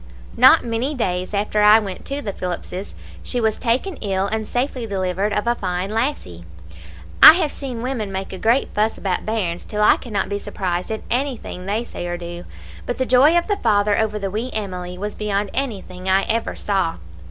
"Not 0.35 0.65
many 0.65 0.95
days 0.95 1.31
after 1.31 1.61
I 1.61 1.77
went 1.77 2.05
to 2.05 2.23
the 2.23 2.33
Phillips's, 2.33 2.95
she 3.21 3.39
was 3.39 3.59
taken 3.59 3.97
ill 3.97 4.25
and 4.25 4.47
safely 4.47 4.87
delivered 4.87 5.31
of 5.31 5.45
a 5.45 5.53
fine 5.53 5.91
lassie. 5.91 6.43
I 7.21 7.33
have 7.33 7.51
seen 7.51 7.83
women 7.83 8.11
make 8.11 8.33
a 8.33 8.39
great 8.39 8.69
fuss 8.73 8.97
about 8.97 9.27
bairns, 9.27 9.63
till 9.63 9.83
I 9.83 9.97
cannot 9.97 10.27
be 10.27 10.39
surprised 10.39 10.89
at 10.89 11.03
anything 11.11 11.67
they 11.67 11.83
say 11.83 12.07
or 12.07 12.17
do, 12.17 12.45
but 12.87 12.97
the 12.97 13.05
joy 13.05 13.37
of 13.37 13.45
the 13.45 13.57
father 13.57 13.95
over 13.95 14.17
the 14.17 14.31
wee 14.31 14.49
Emily 14.53 14.97
was 14.97 15.13
beyond 15.13 15.51
anything 15.53 16.09
I 16.09 16.23
ever 16.23 16.55
saw. 16.55 16.97